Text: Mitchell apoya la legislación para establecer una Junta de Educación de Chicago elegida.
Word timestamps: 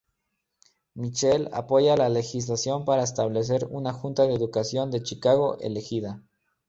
Mitchell 0.95 1.47
apoya 1.53 1.95
la 1.95 2.09
legislación 2.09 2.85
para 2.85 3.03
establecer 3.03 3.67
una 3.69 3.93
Junta 3.93 4.25
de 4.25 4.33
Educación 4.33 4.89
de 4.89 5.03
Chicago 5.03 5.59
elegida. 5.59 6.23